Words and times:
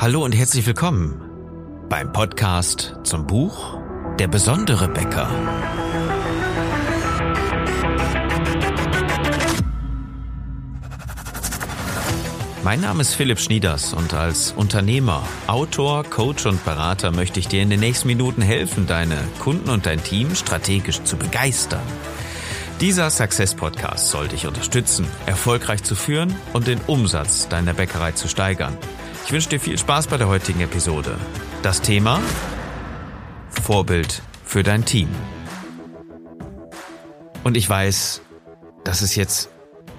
Hallo 0.00 0.24
und 0.24 0.30
herzlich 0.30 0.64
willkommen 0.64 1.20
beim 1.88 2.12
Podcast 2.12 2.94
zum 3.02 3.26
Buch 3.26 3.80
Der 4.20 4.28
besondere 4.28 4.86
Bäcker. 4.86 5.28
Mein 12.62 12.80
Name 12.80 13.00
ist 13.00 13.14
Philipp 13.14 13.40
Schnieders 13.40 13.92
und 13.92 14.14
als 14.14 14.52
Unternehmer, 14.52 15.24
Autor, 15.48 16.04
Coach 16.04 16.46
und 16.46 16.64
Berater 16.64 17.10
möchte 17.10 17.40
ich 17.40 17.48
dir 17.48 17.62
in 17.62 17.70
den 17.70 17.80
nächsten 17.80 18.06
Minuten 18.06 18.40
helfen, 18.40 18.86
deine 18.86 19.18
Kunden 19.40 19.68
und 19.68 19.84
dein 19.84 20.04
Team 20.04 20.36
strategisch 20.36 21.02
zu 21.02 21.16
begeistern. 21.16 21.82
Dieser 22.80 23.10
Success 23.10 23.56
Podcast 23.56 24.10
soll 24.10 24.28
dich 24.28 24.46
unterstützen, 24.46 25.08
erfolgreich 25.26 25.82
zu 25.82 25.96
führen 25.96 26.36
und 26.52 26.68
den 26.68 26.80
Umsatz 26.86 27.48
deiner 27.48 27.74
Bäckerei 27.74 28.12
zu 28.12 28.28
steigern. 28.28 28.78
Ich 29.28 29.32
wünsche 29.32 29.50
dir 29.50 29.60
viel 29.60 29.76
Spaß 29.76 30.06
bei 30.06 30.16
der 30.16 30.26
heutigen 30.26 30.62
Episode. 30.62 31.18
Das 31.62 31.82
Thema 31.82 32.22
Vorbild 33.50 34.22
für 34.42 34.62
dein 34.62 34.86
Team. 34.86 35.10
Und 37.44 37.54
ich 37.54 37.68
weiß, 37.68 38.22
dass 38.84 39.02
es 39.02 39.16
jetzt 39.16 39.50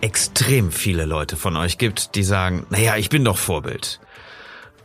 extrem 0.02 0.72
viele 0.72 1.06
Leute 1.06 1.36
von 1.36 1.58
euch 1.58 1.78
gibt, 1.78 2.16
die 2.16 2.24
sagen, 2.24 2.66
naja, 2.72 2.98
ich 2.98 3.10
bin 3.10 3.24
doch 3.24 3.38
Vorbild. 3.38 4.00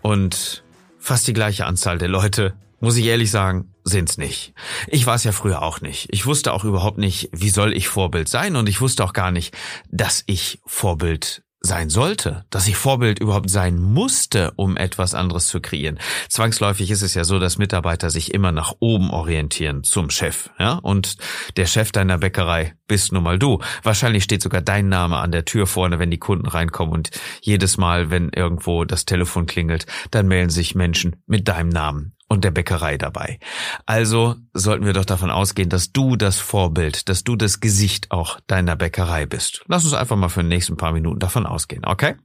Und 0.03 0.63
fast 0.99 1.27
die 1.27 1.33
gleiche 1.33 1.65
Anzahl 1.65 1.97
der 1.97 2.09
Leute, 2.09 2.53
muss 2.81 2.99
ich 2.99 3.07
ehrlich 3.07 3.31
sagen, 3.31 3.73
sind's 3.83 4.19
nicht. 4.19 4.53
Ich 4.89 5.07
war 5.07 5.15
es 5.15 5.25
ja 5.25 5.33
früher 5.33 5.63
auch 5.63 5.81
nicht. 5.81 6.09
Ich 6.11 6.27
wusste 6.27 6.53
auch 6.53 6.65
überhaupt 6.65 6.99
nicht, 6.99 7.31
wie 7.33 7.49
soll 7.49 7.73
ich 7.73 7.89
Vorbild 7.89 8.29
sein 8.29 8.57
und 8.57 8.69
ich 8.69 8.83
wusste 8.83 9.05
auch 9.05 9.15
gar 9.15 9.31
nicht, 9.31 9.57
dass 9.91 10.23
ich 10.27 10.61
Vorbild 10.67 11.44
sein 11.65 11.89
sollte, 11.89 12.45
dass 12.51 12.69
ich 12.69 12.77
Vorbild 12.77 13.19
überhaupt 13.19 13.49
sein 13.49 13.81
musste, 13.81 14.53
um 14.57 14.77
etwas 14.77 15.15
anderes 15.15 15.49
zu 15.49 15.61
kreieren. 15.61 15.99
Zwangsläufig 16.29 16.91
ist 16.91 17.03
es 17.03 17.15
ja 17.15 17.25
so, 17.25 17.39
dass 17.39 17.59
Mitarbeiter 17.59 18.11
sich 18.11 18.35
immer 18.35 18.53
nach 18.53 18.75
oben 18.81 19.11
orientieren 19.11 19.83
zum 19.83 20.11
Chef, 20.11 20.51
ja? 20.59 20.75
Und 20.75 21.17
der 21.57 21.67
Chef 21.67 21.91
deiner 21.91 22.19
Bäckerei 22.19 22.75
bist 22.87 23.13
nun 23.13 23.23
mal 23.23 23.39
du. 23.39 23.61
Wahrscheinlich 23.83 24.25
steht 24.25 24.43
sogar 24.43 24.61
dein 24.61 24.89
Name 24.89 25.17
an 25.17 25.33
der 25.33 25.47
Tür 25.47 25.67
vorne, 25.67 25.99
wenn 25.99 26.11
die 26.11 26.19
Kunden 26.19 26.47
reinkommen 26.47 26.93
und 26.93 27.11
jedes 27.41 27.79
Mal, 27.79 28.11
wenn 28.11 28.29
irgendwo 28.29 28.85
das 28.85 29.07
Telefon 29.07 29.47
klingelt, 29.47 29.87
dann 30.11 30.29
melden 30.29 30.51
sich 30.51 30.75
Menschen 30.75 31.17
mit 31.27 31.49
deinem 31.49 31.71
Namen 31.71 32.14
und 32.35 32.45
der 32.45 32.51
Bäckerei 32.51 32.99
dabei. 32.99 33.39
Also 33.87 34.37
sollten 34.53 34.85
wir 34.85 34.93
doch 34.93 35.05
davon 35.05 35.31
ausgehen, 35.31 35.71
dass 35.71 35.93
du 35.93 36.17
das 36.17 36.39
Vorbild, 36.39 37.09
dass 37.09 37.25
du 37.25 37.37
das 37.37 37.61
Gesicht 37.61 38.11
auch 38.11 38.39
deiner 38.47 38.77
Bäckerei 38.77 39.27
bist. 39.27 39.65
Lass 39.67 39.85
uns 39.85 39.95
einfach 39.95 40.17
mal 40.17 40.29
für 40.29 40.43
die 40.43 40.49
nächsten 40.49 40.77
paar 40.77 40.93
Minuten 40.93 41.19
davon 41.19 41.47
ausgehen, 41.47 41.85
okay? 41.87 42.17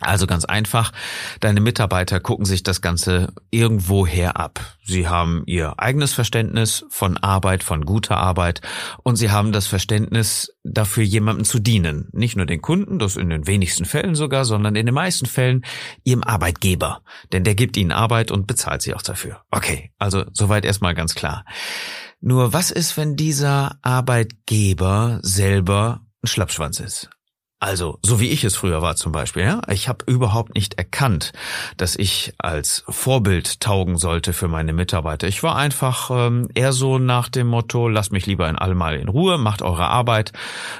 Also 0.00 0.26
ganz 0.26 0.44
einfach, 0.46 0.92
deine 1.40 1.60
Mitarbeiter 1.60 2.20
gucken 2.20 2.46
sich 2.46 2.62
das 2.62 2.80
Ganze 2.80 3.32
irgendwoher 3.50 4.38
ab. 4.38 4.60
Sie 4.82 5.08
haben 5.08 5.42
ihr 5.46 5.78
eigenes 5.78 6.14
Verständnis 6.14 6.86
von 6.88 7.18
Arbeit, 7.18 7.62
von 7.62 7.84
guter 7.84 8.16
Arbeit 8.16 8.62
und 9.02 9.16
sie 9.16 9.30
haben 9.30 9.52
das 9.52 9.66
Verständnis 9.66 10.54
dafür, 10.64 11.04
jemandem 11.04 11.44
zu 11.44 11.58
dienen. 11.58 12.08
Nicht 12.12 12.36
nur 12.36 12.46
den 12.46 12.62
Kunden, 12.62 12.98
das 12.98 13.16
in 13.16 13.28
den 13.28 13.46
wenigsten 13.46 13.84
Fällen 13.84 14.14
sogar, 14.14 14.44
sondern 14.46 14.74
in 14.74 14.86
den 14.86 14.94
meisten 14.94 15.26
Fällen 15.26 15.64
ihrem 16.02 16.24
Arbeitgeber. 16.24 17.02
Denn 17.32 17.44
der 17.44 17.54
gibt 17.54 17.76
ihnen 17.76 17.92
Arbeit 17.92 18.30
und 18.30 18.46
bezahlt 18.46 18.82
sie 18.82 18.94
auch 18.94 19.02
dafür. 19.02 19.42
Okay, 19.50 19.92
also 19.98 20.24
soweit 20.32 20.64
erstmal 20.64 20.94
ganz 20.94 21.14
klar. 21.14 21.44
Nur 22.20 22.52
was 22.52 22.70
ist, 22.70 22.96
wenn 22.96 23.16
dieser 23.16 23.78
Arbeitgeber 23.82 25.20
selber 25.22 26.00
ein 26.22 26.26
Schlappschwanz 26.26 26.80
ist? 26.80 27.10
Also, 27.62 27.98
so 28.02 28.20
wie 28.20 28.30
ich 28.30 28.42
es 28.42 28.56
früher 28.56 28.80
war 28.80 28.96
zum 28.96 29.12
Beispiel, 29.12 29.42
ja. 29.42 29.60
Ich 29.68 29.86
habe 29.86 30.06
überhaupt 30.06 30.54
nicht 30.54 30.78
erkannt, 30.78 31.32
dass 31.76 31.94
ich 31.94 32.32
als 32.38 32.84
Vorbild 32.88 33.60
taugen 33.60 33.98
sollte 33.98 34.32
für 34.32 34.48
meine 34.48 34.72
Mitarbeiter. 34.72 35.28
Ich 35.28 35.42
war 35.42 35.56
einfach 35.56 36.10
ähm, 36.10 36.48
eher 36.54 36.72
so 36.72 36.98
nach 36.98 37.28
dem 37.28 37.48
Motto, 37.48 37.86
lasst 37.86 38.12
mich 38.12 38.24
lieber 38.24 38.48
in 38.48 38.56
allem 38.56 38.80
in 38.80 39.10
Ruhe, 39.10 39.36
macht 39.36 39.60
eure 39.60 39.88
Arbeit, 39.88 40.32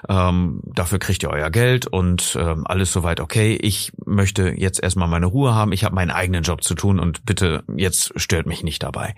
ähm, 0.09 0.63
dafür 0.65 0.99
kriegt 0.99 1.23
ihr 1.23 1.29
euer 1.29 1.51
Geld 1.51 1.87
und 1.87 2.35
ähm, 2.41 2.67
alles 2.67 2.91
soweit 2.93 3.21
okay. 3.21 3.59
Ich 3.61 3.93
möchte 4.07 4.49
jetzt 4.49 4.83
erstmal 4.83 5.07
meine 5.07 5.27
Ruhe 5.27 5.55
haben, 5.55 5.73
ich 5.73 5.85
habe 5.85 5.95
meinen 5.95 6.11
eigenen 6.11 6.45
Job 6.45 6.65
zu 6.65 6.75
tun 6.75 6.99
und 6.99 7.27
bitte 7.27 7.63
jetzt 7.77 8.19
stört 8.19 8.47
mich 8.47 8.63
nicht 8.63 8.83
dabei. 8.83 9.15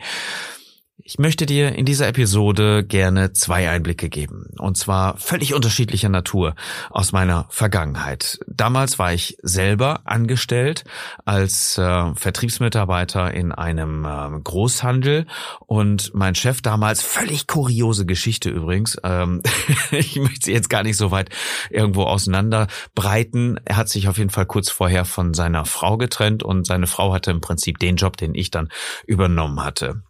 Ich 1.05 1.19
möchte 1.19 1.47
dir 1.47 1.75
in 1.75 1.85
dieser 1.85 2.07
Episode 2.07 2.85
gerne 2.85 3.33
zwei 3.33 3.69
Einblicke 3.69 4.09
geben, 4.09 4.47
und 4.59 4.77
zwar 4.77 5.17
völlig 5.17 5.53
unterschiedlicher 5.53 6.09
Natur 6.09 6.55
aus 6.91 7.11
meiner 7.11 7.47
Vergangenheit. 7.49 8.39
Damals 8.47 9.01
war 9.01 9.13
ich 9.13 9.37
selber 9.43 10.03
angestellt 10.05 10.85
als 11.25 11.77
äh, 11.77 12.15
Vertriebsmitarbeiter 12.15 13.35
in 13.35 13.51
einem 13.51 14.05
äh, 14.05 14.41
Großhandel 14.45 15.27
und 15.67 16.15
mein 16.15 16.37
Chef 16.37 16.63
damals, 16.63 17.03
völlig 17.03 17.49
kuriose 17.49 18.07
Geschichte 18.07 18.51
übrigens, 18.51 18.97
ähm, 19.03 19.43
ich 19.91 20.15
möchte 20.21 20.45
sie 20.45 20.53
jetzt 20.53 20.71
gar 20.71 20.85
nicht 20.85 20.97
so 20.97 21.11
weit 21.11 21.31
irgendwo 21.71 22.05
auseinanderbreiten. 22.05 23.59
Er 23.65 23.77
hat 23.77 23.89
sich 23.89 24.07
auf 24.07 24.19
jeden 24.19 24.31
Fall 24.31 24.47
kurz 24.47 24.71
vorher 24.71 25.05
von 25.05 25.35
seiner 25.35 25.65
Frau 25.65 25.99
getrennt 25.99 26.45
und 26.45 26.65
seine 26.65 26.87
Frau 26.87 27.13
hatte 27.13 27.33
im 27.33 27.41
Prinzip 27.41 27.81
den 27.81 27.97
Job, 27.97 28.17
den 28.17 28.37
ich 28.37 28.53
dann 28.53 28.69
übernommen 29.05 29.65
hatte 29.65 30.05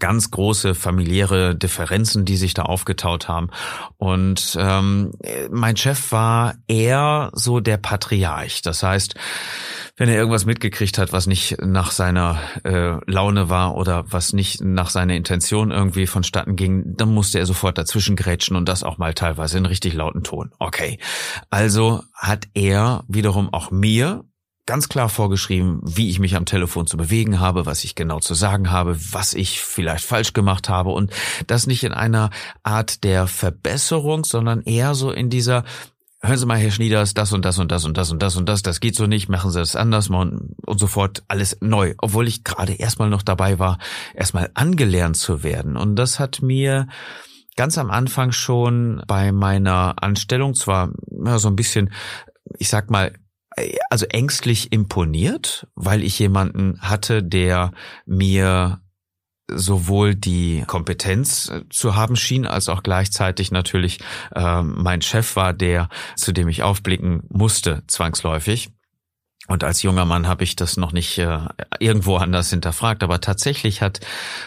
ganz 0.00 0.30
große 0.30 0.74
familiäre 0.74 1.54
Differenzen, 1.54 2.24
die 2.24 2.36
sich 2.36 2.54
da 2.54 2.62
aufgetaut 2.62 3.28
haben. 3.28 3.50
Und 3.96 4.56
ähm, 4.58 5.12
mein 5.50 5.76
Chef 5.76 6.10
war 6.10 6.54
eher 6.66 7.30
so 7.34 7.60
der 7.60 7.76
Patriarch. 7.76 8.62
Das 8.62 8.82
heißt, 8.82 9.14
wenn 9.96 10.08
er 10.08 10.16
irgendwas 10.16 10.46
mitgekriegt 10.46 10.96
hat, 10.96 11.12
was 11.12 11.26
nicht 11.26 11.58
nach 11.60 11.90
seiner 11.90 12.38
äh, 12.64 12.96
Laune 13.04 13.50
war 13.50 13.76
oder 13.76 14.04
was 14.10 14.32
nicht 14.32 14.62
nach 14.62 14.88
seiner 14.88 15.14
Intention 15.14 15.70
irgendwie 15.70 16.06
vonstatten 16.06 16.56
ging, 16.56 16.96
dann 16.96 17.12
musste 17.12 17.38
er 17.38 17.44
sofort 17.44 17.76
dazwischen 17.76 18.16
grätschen 18.16 18.56
und 18.56 18.66
das 18.66 18.82
auch 18.82 18.96
mal 18.96 19.12
teilweise 19.12 19.58
in 19.58 19.66
richtig 19.66 19.92
lauten 19.92 20.24
Ton. 20.24 20.52
Okay. 20.58 20.98
Also 21.50 22.02
hat 22.14 22.48
er 22.54 23.04
wiederum 23.08 23.52
auch 23.52 23.70
mir 23.70 24.24
ganz 24.70 24.88
klar 24.88 25.08
vorgeschrieben, 25.08 25.80
wie 25.82 26.10
ich 26.10 26.20
mich 26.20 26.36
am 26.36 26.44
Telefon 26.44 26.86
zu 26.86 26.96
bewegen 26.96 27.40
habe, 27.40 27.66
was 27.66 27.82
ich 27.82 27.96
genau 27.96 28.20
zu 28.20 28.34
sagen 28.34 28.70
habe, 28.70 28.96
was 29.10 29.34
ich 29.34 29.60
vielleicht 29.60 30.04
falsch 30.04 30.32
gemacht 30.32 30.68
habe 30.68 30.90
und 30.90 31.12
das 31.48 31.66
nicht 31.66 31.82
in 31.82 31.92
einer 31.92 32.30
Art 32.62 33.02
der 33.02 33.26
Verbesserung, 33.26 34.24
sondern 34.24 34.62
eher 34.62 34.94
so 34.94 35.10
in 35.10 35.28
dieser 35.28 35.64
Hören 36.22 36.36
Sie 36.36 36.46
mal, 36.46 36.58
Herr 36.58 36.70
Schnieders, 36.70 37.14
das 37.14 37.32
und 37.32 37.44
das 37.44 37.58
und 37.58 37.72
das 37.72 37.84
und 37.84 37.96
das 37.96 38.12
und 38.12 38.22
das 38.22 38.36
und 38.36 38.48
das, 38.48 38.62
das 38.62 38.78
geht 38.78 38.94
so 38.94 39.06
nicht, 39.08 39.28
machen 39.28 39.50
Sie 39.50 39.58
das 39.58 39.74
anders 39.74 40.08
und, 40.08 40.54
und 40.64 40.78
sofort 40.78 41.24
alles 41.26 41.56
neu. 41.60 41.94
Obwohl 41.98 42.28
ich 42.28 42.44
gerade 42.44 42.74
erstmal 42.74 43.10
noch 43.10 43.22
dabei 43.22 43.58
war, 43.58 43.78
erstmal 44.14 44.50
angelernt 44.54 45.16
zu 45.16 45.42
werden. 45.42 45.76
Und 45.76 45.96
das 45.96 46.20
hat 46.20 46.42
mir 46.42 46.86
ganz 47.56 47.76
am 47.76 47.90
Anfang 47.90 48.30
schon 48.30 49.02
bei 49.08 49.32
meiner 49.32 50.00
Anstellung 50.00 50.54
zwar 50.54 50.92
ja, 51.24 51.38
so 51.40 51.48
ein 51.48 51.56
bisschen, 51.56 51.92
ich 52.58 52.68
sag 52.68 52.88
mal, 52.88 53.14
also 53.90 54.06
ängstlich 54.06 54.72
imponiert, 54.72 55.66
weil 55.74 56.02
ich 56.02 56.18
jemanden 56.18 56.80
hatte, 56.80 57.22
der 57.22 57.72
mir 58.06 58.80
sowohl 59.52 60.14
die 60.14 60.64
Kompetenz 60.66 61.48
äh, 61.48 61.62
zu 61.70 61.96
haben 61.96 62.16
schien, 62.16 62.46
als 62.46 62.68
auch 62.68 62.82
gleichzeitig 62.82 63.50
natürlich 63.50 63.98
äh, 64.34 64.62
mein 64.62 65.02
Chef 65.02 65.36
war, 65.36 65.52
der, 65.52 65.88
zu 66.16 66.32
dem 66.32 66.48
ich 66.48 66.62
aufblicken 66.62 67.24
musste, 67.28 67.82
zwangsläufig. 67.86 68.70
Und 69.50 69.64
als 69.64 69.82
junger 69.82 70.04
Mann 70.04 70.28
habe 70.28 70.44
ich 70.44 70.54
das 70.54 70.76
noch 70.76 70.92
nicht 70.92 71.18
äh, 71.18 71.40
irgendwo 71.80 72.18
anders 72.18 72.50
hinterfragt. 72.50 73.02
Aber 73.02 73.20
tatsächlich 73.20 73.82
hat 73.82 73.98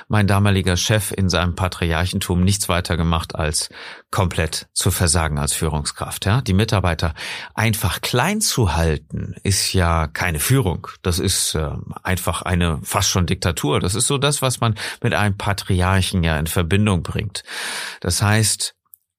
mein 0.07 0.27
damaliger 0.27 0.77
Chef 0.77 1.11
in 1.11 1.27
seinem 1.27 1.55
Patriarchentum 1.55 2.41
nichts 2.41 2.69
weiter 2.69 2.95
gemacht, 2.95 3.35
als 3.35 3.67
komplett 4.11 4.69
zu 4.71 4.91
versagen 4.91 5.39
als 5.39 5.51
Führungskraft. 5.51 6.25
Ja? 6.25 6.39
Die 6.39 6.53
Mitarbeiter 6.53 7.15
einfach 7.53 7.99
klein 7.99 8.39
zu 8.39 8.77
halten, 8.77 9.35
ist 9.43 9.73
ja 9.73 10.07
keine 10.07 10.39
Führung. 10.39 10.87
Das 11.01 11.19
ist 11.19 11.53
äh, 11.55 11.71
einfach 12.01 12.43
eine 12.43 12.79
fast 12.83 13.09
schon 13.09 13.25
Diktatur. 13.25 13.81
Das 13.81 13.95
ist 13.95 14.07
so 14.07 14.17
das, 14.17 14.41
was 14.41 14.61
man 14.61 14.73
mit 15.01 15.13
einem 15.13 15.37
Patriarchen 15.37 16.23
ja 16.23 16.39
in 16.39 16.47
Verbindung 16.47 17.03
bringt. 17.03 17.43
Das 17.99 18.21
heißt, 18.21 18.73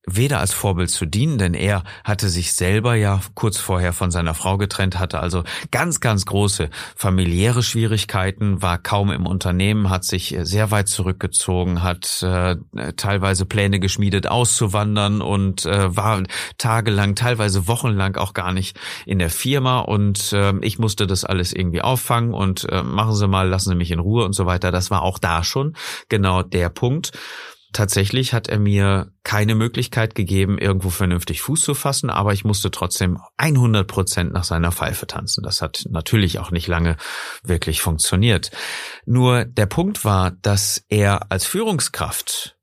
weder 0.06 0.40
als 0.40 0.52
Vorbild 0.52 0.90
zu 0.90 1.06
dienen, 1.06 1.38
denn 1.38 1.54
er 1.54 1.82
hatte 2.04 2.28
sich 2.28 2.52
selber 2.52 2.94
ja 2.94 3.20
kurz 3.34 3.58
vorher 3.58 3.92
von 3.92 4.10
seiner 4.10 4.34
Frau 4.34 4.58
getrennt, 4.58 4.98
hatte 4.98 5.20
also 5.20 5.44
ganz, 5.70 6.00
ganz 6.00 6.26
große 6.26 6.68
familiäre 6.94 7.62
Schwierigkeiten, 7.62 8.60
war 8.60 8.78
kaum 8.78 9.10
im 9.10 9.26
Unternehmen, 9.26 9.90
hat 9.90 10.04
sich 10.04 10.36
sehr 10.42 10.70
weit 10.70 10.88
zurückgezogen, 10.88 11.82
hat 11.82 12.22
äh, 12.22 12.56
teilweise 12.96 13.46
Pläne 13.46 13.80
geschmiedet, 13.80 14.26
auszuwandern 14.26 15.22
und 15.22 15.64
äh, 15.64 15.96
war 15.96 16.22
tagelang, 16.58 17.14
teilweise 17.14 17.66
wochenlang 17.66 18.16
auch 18.16 18.34
gar 18.34 18.52
nicht 18.52 18.78
in 19.06 19.18
der 19.18 19.30
Firma 19.30 19.80
und 19.80 20.32
äh, 20.32 20.52
ich 20.60 20.78
musste 20.78 21.06
das 21.06 21.24
alles 21.24 21.52
irgendwie 21.52 21.82
auffangen 21.82 22.34
und 22.34 22.70
äh, 22.70 22.82
machen 22.82 23.14
Sie 23.14 23.28
mal, 23.28 23.48
lassen 23.48 23.70
Sie 23.70 23.76
mich 23.76 23.90
in 23.90 23.98
Ruhe 23.98 24.24
und 24.24 24.34
so 24.34 24.46
weiter. 24.46 24.70
Das 24.70 24.90
war 24.90 25.02
auch 25.02 25.18
da 25.18 25.44
schon 25.44 25.74
genau 26.08 26.42
der 26.42 26.68
Punkt. 26.68 27.12
Tatsächlich 27.75 28.32
hat 28.32 28.49
er 28.49 28.59
mir 28.59 29.12
keine 29.23 29.55
Möglichkeit 29.55 30.15
gegeben, 30.15 30.56
irgendwo 30.59 30.88
vernünftig 30.88 31.43
Fuß 31.43 31.61
zu 31.61 31.75
fassen, 31.75 32.09
aber 32.09 32.32
ich 32.32 32.44
musste 32.44 32.71
trotzdem 32.71 33.19
100 33.37 33.87
Prozent 33.87 34.32
nach 34.32 34.44
seiner 34.44 34.73
Pfeife 34.73 35.06
tanzen. 35.06 35.43
Das 35.43 35.61
hat 35.61 35.85
natürlich 35.91 36.38
auch 36.38 36.50
nicht 36.50 36.67
lange 36.67 36.97
wirklich 37.43 37.82
funktioniert. 37.82 38.50
Nur 39.05 39.44
der 39.44 39.67
Punkt 39.67 40.05
war, 40.05 40.31
dass 40.31 40.85
er 40.88 41.31
als 41.31 41.44
Führungskraft 41.44 42.56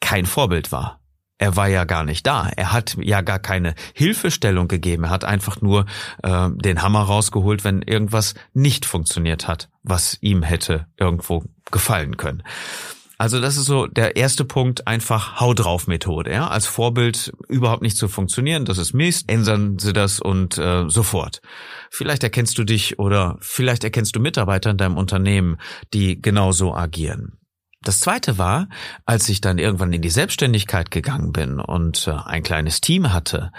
kein 0.00 0.26
Vorbild 0.26 0.72
war. 0.72 1.00
Er 1.38 1.56
war 1.56 1.68
ja 1.68 1.84
gar 1.84 2.04
nicht 2.04 2.26
da. 2.26 2.48
Er 2.56 2.72
hat 2.72 2.96
ja 3.00 3.20
gar 3.20 3.38
keine 3.38 3.74
Hilfestellung 3.92 4.68
gegeben. 4.68 5.04
Er 5.04 5.10
hat 5.10 5.24
einfach 5.24 5.60
nur 5.60 5.86
äh, 6.22 6.48
den 6.50 6.80
Hammer 6.80 7.02
rausgeholt, 7.02 7.64
wenn 7.64 7.82
irgendwas 7.82 8.34
nicht 8.52 8.86
funktioniert 8.86 9.48
hat, 9.48 9.68
was 9.82 10.16
ihm 10.20 10.42
hätte 10.42 10.86
irgendwo 10.96 11.44
gefallen 11.70 12.16
können. 12.16 12.42
Also 13.16 13.40
das 13.40 13.56
ist 13.56 13.66
so 13.66 13.86
der 13.86 14.16
erste 14.16 14.44
Punkt, 14.44 14.86
einfach 14.88 15.40
Hau 15.40 15.54
drauf 15.54 15.86
Methode. 15.86 16.32
Ja? 16.32 16.48
Als 16.48 16.66
Vorbild 16.66 17.32
überhaupt 17.48 17.82
nicht 17.82 17.96
zu 17.96 18.08
funktionieren, 18.08 18.64
das 18.64 18.78
ist 18.78 18.92
Mist, 18.92 19.30
ändern 19.30 19.78
Sie 19.78 19.92
das 19.92 20.20
und 20.20 20.58
äh, 20.58 20.88
sofort. 20.88 21.40
Vielleicht 21.90 22.24
erkennst 22.24 22.58
du 22.58 22.64
dich 22.64 22.98
oder 22.98 23.36
vielleicht 23.40 23.84
erkennst 23.84 24.16
du 24.16 24.20
Mitarbeiter 24.20 24.70
in 24.70 24.78
deinem 24.78 24.96
Unternehmen, 24.96 25.58
die 25.92 26.20
genauso 26.20 26.74
agieren. 26.74 27.38
Das 27.82 28.00
zweite 28.00 28.38
war, 28.38 28.68
als 29.04 29.28
ich 29.28 29.40
dann 29.40 29.58
irgendwann 29.58 29.92
in 29.92 30.02
die 30.02 30.10
Selbstständigkeit 30.10 30.90
gegangen 30.90 31.32
bin 31.32 31.60
und 31.60 32.08
äh, 32.08 32.12
ein 32.12 32.42
kleines 32.42 32.80
Team 32.80 33.12
hatte, 33.12 33.52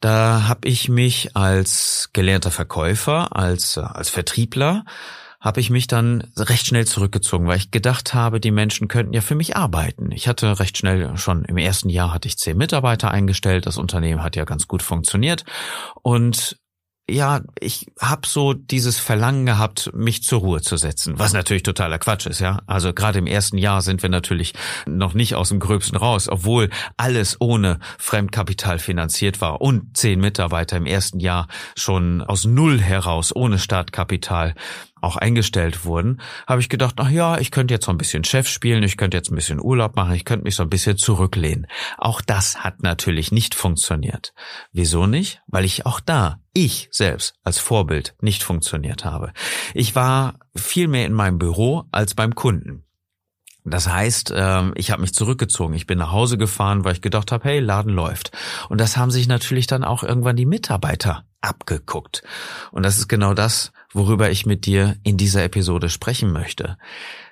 da 0.00 0.46
habe 0.46 0.68
ich 0.68 0.88
mich 0.88 1.34
als 1.34 2.10
gelernter 2.12 2.50
Verkäufer, 2.50 3.34
als, 3.34 3.76
äh, 3.76 3.80
als 3.80 4.10
Vertriebler 4.10 4.84
habe 5.46 5.60
ich 5.60 5.70
mich 5.70 5.86
dann 5.86 6.24
recht 6.36 6.66
schnell 6.66 6.88
zurückgezogen, 6.88 7.46
weil 7.46 7.58
ich 7.58 7.70
gedacht 7.70 8.14
habe, 8.14 8.40
die 8.40 8.50
Menschen 8.50 8.88
könnten 8.88 9.12
ja 9.12 9.20
für 9.20 9.36
mich 9.36 9.54
arbeiten. 9.54 10.10
Ich 10.10 10.26
hatte 10.26 10.58
recht 10.58 10.76
schnell 10.76 11.16
schon 11.16 11.44
im 11.44 11.56
ersten 11.56 11.88
Jahr 11.88 12.12
hatte 12.12 12.26
ich 12.26 12.36
zehn 12.36 12.56
Mitarbeiter 12.56 13.12
eingestellt. 13.12 13.64
Das 13.64 13.78
Unternehmen 13.78 14.24
hat 14.24 14.34
ja 14.34 14.44
ganz 14.44 14.66
gut 14.66 14.82
funktioniert 14.82 15.44
und 16.02 16.58
ja, 17.08 17.42
ich 17.60 17.86
habe 18.00 18.26
so 18.26 18.52
dieses 18.52 18.98
Verlangen 18.98 19.46
gehabt, 19.46 19.92
mich 19.94 20.24
zur 20.24 20.40
Ruhe 20.40 20.60
zu 20.60 20.76
setzen, 20.76 21.20
was 21.20 21.32
natürlich 21.32 21.62
totaler 21.62 22.00
Quatsch 22.00 22.26
ist, 22.26 22.40
ja. 22.40 22.62
Also 22.66 22.92
gerade 22.92 23.20
im 23.20 23.28
ersten 23.28 23.58
Jahr 23.58 23.82
sind 23.82 24.02
wir 24.02 24.10
natürlich 24.10 24.54
noch 24.86 25.14
nicht 25.14 25.36
aus 25.36 25.50
dem 25.50 25.60
Gröbsten 25.60 25.96
raus, 25.96 26.28
obwohl 26.28 26.68
alles 26.96 27.40
ohne 27.40 27.78
Fremdkapital 27.98 28.80
finanziert 28.80 29.40
war 29.40 29.60
und 29.60 29.96
zehn 29.96 30.18
Mitarbeiter 30.18 30.76
im 30.76 30.86
ersten 30.86 31.20
Jahr 31.20 31.46
schon 31.76 32.22
aus 32.22 32.44
Null 32.44 32.80
heraus, 32.80 33.34
ohne 33.34 33.60
Startkapital 33.60 34.56
auch 35.06 35.16
eingestellt 35.16 35.84
wurden, 35.84 36.20
habe 36.46 36.60
ich 36.60 36.68
gedacht, 36.68 36.96
ach 36.98 37.10
ja, 37.10 37.38
ich 37.38 37.50
könnte 37.50 37.74
jetzt 37.74 37.86
so 37.86 37.92
ein 37.92 37.98
bisschen 37.98 38.24
Chef 38.24 38.48
spielen, 38.48 38.82
ich 38.82 38.96
könnte 38.96 39.16
jetzt 39.16 39.30
ein 39.30 39.36
bisschen 39.36 39.60
Urlaub 39.60 39.96
machen, 39.96 40.14
ich 40.14 40.24
könnte 40.24 40.44
mich 40.44 40.56
so 40.56 40.62
ein 40.62 40.70
bisschen 40.70 40.98
zurücklehnen. 40.98 41.66
Auch 41.98 42.20
das 42.20 42.64
hat 42.64 42.82
natürlich 42.82 43.32
nicht 43.32 43.54
funktioniert. 43.54 44.34
Wieso 44.72 45.06
nicht? 45.06 45.40
Weil 45.46 45.64
ich 45.64 45.86
auch 45.86 46.00
da, 46.00 46.40
ich 46.52 46.88
selbst 46.90 47.34
als 47.44 47.58
Vorbild 47.58 48.14
nicht 48.20 48.42
funktioniert 48.42 49.04
habe. 49.04 49.32
Ich 49.74 49.94
war 49.94 50.38
viel 50.54 50.88
mehr 50.88 51.06
in 51.06 51.12
meinem 51.12 51.38
Büro 51.38 51.84
als 51.92 52.14
beim 52.14 52.34
Kunden. 52.34 52.85
Das 53.68 53.88
heißt, 53.88 54.32
ähm, 54.34 54.72
ich 54.76 54.90
habe 54.92 55.02
mich 55.02 55.12
zurückgezogen. 55.12 55.74
Ich 55.74 55.86
bin 55.86 55.98
nach 55.98 56.12
Hause 56.12 56.38
gefahren, 56.38 56.84
weil 56.84 56.92
ich 56.92 57.02
gedacht 57.02 57.32
habe, 57.32 57.44
hey, 57.44 57.58
Laden 57.58 57.92
läuft. 57.92 58.30
Und 58.68 58.80
das 58.80 58.96
haben 58.96 59.10
sich 59.10 59.26
natürlich 59.26 59.66
dann 59.66 59.82
auch 59.82 60.04
irgendwann 60.04 60.36
die 60.36 60.46
Mitarbeiter 60.46 61.24
abgeguckt. 61.40 62.22
Und 62.70 62.84
das 62.84 62.98
ist 62.98 63.08
genau 63.08 63.34
das, 63.34 63.72
worüber 63.92 64.30
ich 64.30 64.46
mit 64.46 64.66
dir 64.66 64.96
in 65.02 65.16
dieser 65.16 65.42
Episode 65.42 65.88
sprechen 65.88 66.32
möchte. 66.32 66.78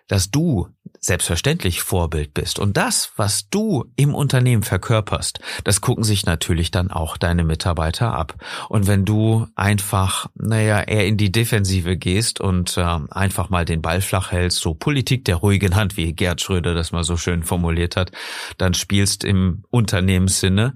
Dass 0.09 0.31
du 0.31 0.69
selbstverständlich 1.01 1.83
Vorbild 1.83 2.35
bist. 2.35 2.59
Und 2.59 2.77
das, 2.77 3.13
was 3.17 3.49
du 3.51 3.85
im 3.97 4.15
Unternehmen 4.15 4.63
verkörperst, 4.63 5.41
das 5.65 5.81
gucken 5.81 6.05
sich 6.05 6.27
natürlich 6.27 6.71
dann 6.71 6.91
auch 6.91 7.17
deine 7.17 7.45
Mitarbeiter 7.45 8.15
ab. 8.15 8.35
Und 8.69 8.87
wenn 8.87 9.05
du 9.05 9.47
einfach, 9.55 10.27
naja, 10.35 10.81
eher 10.81 11.07
in 11.07 11.17
die 11.17 11.33
Defensive 11.33 11.97
gehst 11.97 12.41
und 12.41 12.77
äh, 12.77 12.99
einfach 13.11 13.51
mal 13.51 13.65
den 13.65 13.83
Ball 13.83 14.01
flach 14.01 14.33
hältst, 14.33 14.61
so 14.61 14.75
Politik 14.75 15.25
der 15.25 15.37
ruhigen 15.37 15.77
Hand, 15.77 15.97
wie 15.97 16.13
Gerd 16.13 16.41
Schröder 16.41 16.75
das 16.75 16.93
mal 16.93 17.05
so 17.05 17.17
schön 17.17 17.43
formuliert 17.43 17.97
hat, 17.97 18.13
dann 18.59 18.75
spielst 18.75 19.25
im 19.25 19.65
Unternehmenssinne, 19.71 20.75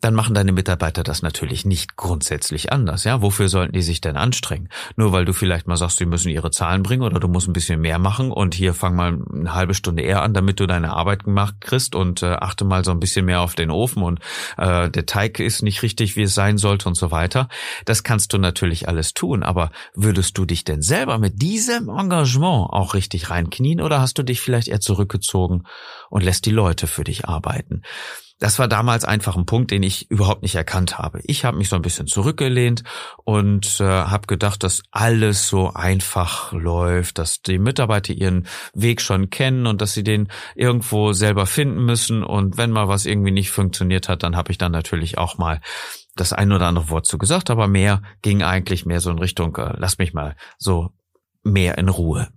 dann 0.00 0.14
machen 0.14 0.34
deine 0.34 0.52
Mitarbeiter 0.52 1.02
das 1.02 1.22
natürlich 1.22 1.64
nicht 1.64 1.96
grundsätzlich 1.96 2.72
anders. 2.72 3.04
Ja, 3.04 3.22
wofür 3.22 3.48
sollten 3.48 3.72
die 3.72 3.82
sich 3.82 4.00
denn 4.00 4.16
anstrengen? 4.16 4.68
Nur 4.96 5.12
weil 5.12 5.24
du 5.24 5.32
vielleicht 5.32 5.66
mal 5.66 5.76
sagst, 5.76 5.98
sie 5.98 6.06
müssen 6.06 6.28
ihre 6.28 6.50
Zahlen 6.50 6.82
bringen 6.82 7.02
oder 7.02 7.20
du 7.20 7.28
musst 7.28 7.48
ein 7.48 7.52
bisschen 7.52 7.80
mehr 7.80 7.98
machen 7.98 8.30
und 8.30 8.54
hier 8.54 8.74
fang 8.74 8.94
mal 8.94 9.18
eine 9.32 9.54
halbe 9.54 9.74
Stunde 9.74 10.02
eher 10.02 10.22
an, 10.22 10.34
damit 10.34 10.60
du 10.60 10.66
deine 10.66 10.92
Arbeit 10.92 11.24
gemacht 11.24 11.56
kriegst 11.60 11.94
und 11.94 12.22
äh, 12.22 12.32
achte 12.32 12.64
mal 12.64 12.84
so 12.84 12.90
ein 12.90 13.00
bisschen 13.00 13.24
mehr 13.24 13.40
auf 13.40 13.54
den 13.54 13.70
Ofen 13.70 14.02
und 14.02 14.20
äh, 14.56 14.90
der 14.90 15.06
Teig 15.06 15.40
ist 15.40 15.62
nicht 15.62 15.82
richtig, 15.82 16.16
wie 16.16 16.22
es 16.22 16.34
sein 16.34 16.58
sollte 16.58 16.88
und 16.88 16.94
so 16.94 17.10
weiter. 17.10 17.48
Das 17.84 18.02
kannst 18.02 18.32
du 18.32 18.38
natürlich 18.38 18.88
alles 18.88 19.14
tun, 19.14 19.42
aber 19.42 19.70
würdest 19.94 20.38
du 20.38 20.44
dich 20.44 20.64
denn 20.64 20.82
selber 20.82 21.18
mit 21.18 21.42
diesem 21.42 21.88
Engagement 21.88 22.70
auch 22.70 22.94
richtig 22.94 23.30
reinknien 23.30 23.80
oder 23.80 24.00
hast 24.00 24.18
du 24.18 24.22
dich 24.22 24.40
vielleicht 24.40 24.68
eher 24.68 24.80
zurückgezogen 24.80 25.64
und 26.10 26.22
lässt 26.22 26.46
die 26.46 26.50
Leute 26.50 26.86
für 26.86 27.04
dich 27.04 27.26
arbeiten? 27.28 27.82
Das 28.40 28.60
war 28.60 28.68
damals 28.68 29.04
einfach 29.04 29.36
ein 29.36 29.46
Punkt, 29.46 29.72
den 29.72 29.82
ich 29.82 30.08
überhaupt 30.10 30.42
nicht 30.42 30.54
erkannt 30.54 30.98
habe. 30.98 31.20
Ich 31.24 31.44
habe 31.44 31.56
mich 31.56 31.68
so 31.68 31.74
ein 31.74 31.82
bisschen 31.82 32.06
zurückgelehnt 32.06 32.84
und 33.24 33.80
äh, 33.80 33.84
habe 33.84 34.28
gedacht, 34.28 34.62
dass 34.62 34.82
alles 34.92 35.48
so 35.48 35.72
einfach 35.74 36.52
läuft, 36.52 37.18
dass 37.18 37.42
die 37.42 37.58
Mitarbeiter 37.58 38.12
ihren 38.12 38.46
Weg 38.74 39.00
schon 39.00 39.30
kennen 39.30 39.66
und 39.66 39.80
dass 39.80 39.92
sie 39.92 40.04
den 40.04 40.28
irgendwo 40.54 41.12
selber 41.12 41.46
finden 41.46 41.84
müssen. 41.84 42.22
Und 42.22 42.56
wenn 42.56 42.70
mal 42.70 42.86
was 42.86 43.06
irgendwie 43.06 43.32
nicht 43.32 43.50
funktioniert 43.50 44.08
hat, 44.08 44.22
dann 44.22 44.36
habe 44.36 44.52
ich 44.52 44.58
dann 44.58 44.70
natürlich 44.70 45.18
auch 45.18 45.36
mal 45.36 45.60
das 46.14 46.32
ein 46.32 46.52
oder 46.52 46.66
andere 46.66 46.90
Wort 46.90 47.06
zu 47.06 47.18
gesagt, 47.18 47.50
aber 47.50 47.66
mehr 47.66 48.02
ging 48.22 48.42
eigentlich 48.42 48.86
mehr 48.86 49.00
so 49.00 49.10
in 49.10 49.18
Richtung, 49.18 49.56
äh, 49.56 49.74
lass 49.76 49.98
mich 49.98 50.14
mal 50.14 50.36
so 50.58 50.90
mehr 51.42 51.76
in 51.78 51.88
Ruhe. 51.88 52.28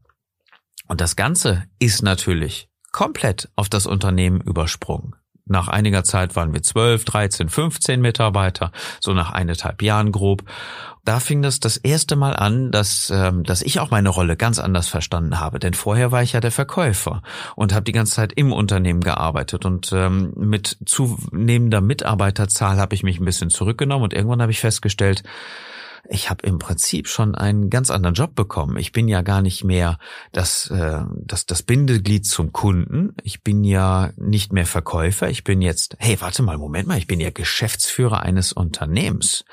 Und 0.88 1.00
das 1.00 1.16
Ganze 1.16 1.66
ist 1.80 2.02
natürlich 2.02 2.70
komplett 2.92 3.50
auf 3.56 3.70
das 3.70 3.86
Unternehmen 3.86 4.42
übersprungen. 4.42 5.16
Nach 5.46 5.68
einiger 5.68 6.04
Zeit 6.04 6.36
waren 6.36 6.54
wir 6.54 6.64
12, 6.64 7.06
13, 7.06 7.50
15 7.50 8.02
Mitarbeiter, 8.02 8.72
so 9.00 9.14
nach 9.14 9.32
eineinhalb 9.32 9.82
Jahren 9.82 10.12
grob. 10.12 10.44
Da 11.04 11.20
fing 11.20 11.42
das 11.42 11.60
das 11.60 11.78
erste 11.78 12.16
Mal 12.16 12.36
an, 12.36 12.72
dass, 12.72 13.10
ähm, 13.10 13.44
dass 13.44 13.64
ich 13.64 13.80
auch 13.80 13.90
meine 13.90 14.10
Rolle 14.10 14.38
ganz 14.38 14.60
anders 14.60 14.88
verstanden 14.88 15.40
habe. 15.40 15.58
Denn 15.58 15.74
vorher 15.74 16.12
war 16.12 16.22
ich 16.22 16.34
ja 16.34 16.42
der 16.42 16.52
Verkäufer 16.52 17.24
und 17.56 17.74
habe 17.74 17.84
die 17.84 17.92
ganze 17.92 18.14
Zeit 18.14 18.34
im 18.34 18.54
Unternehmen 18.54 19.02
gearbeitet. 19.02 19.66
Und 19.66 19.92
ähm, 19.94 20.32
mit 20.36 20.78
zunehmender 20.86 21.82
Mitarbeiterzahl 21.82 22.78
habe 22.78 22.94
ich 22.94 23.02
mich 23.02 23.20
ein 23.20 23.26
bisschen 23.26 23.50
zurückgenommen 23.50 24.04
und 24.04 24.14
irgendwann 24.14 24.42
habe 24.42 24.52
ich 24.52 24.60
festgestellt, 24.60 25.24
ich 26.10 26.30
habe 26.30 26.46
im 26.46 26.60
Prinzip 26.60 27.08
schon 27.08 27.36
einen 27.36 27.70
ganz 27.70 27.92
anderen 27.92 28.16
Job 28.16 28.36
bekommen. 28.36 28.78
Ich 28.78 28.92
bin 28.92 29.08
ja 29.08 29.22
gar 29.22 29.42
nicht 29.42 29.64
mehr 29.64 29.98
das, 30.32 30.70
äh, 30.70 31.04
das, 31.16 31.46
das 31.46 31.64
Bindeglied 31.64 32.26
zum 32.26 32.52
Kunden. 32.52 33.16
Ich 33.24 33.44
bin 33.44 33.64
ja 33.64 34.12
nicht 34.18 34.54
mehr 34.54 34.66
Verkäufer. 34.66 35.30
Ich 35.30 35.44
bin 35.44 35.62
jetzt, 35.62 35.96
hey, 36.00 36.20
warte 36.20 36.44
mal, 36.44 36.58
Moment 36.58 36.88
mal, 36.88 36.98
ich 36.98 37.08
bin 37.08 37.20
ja 37.20 37.30
Geschäftsführer 37.30 38.24
eines 38.24 38.54
Unternehmens. 38.54 39.46